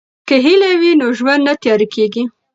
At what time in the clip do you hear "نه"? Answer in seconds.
1.47-1.53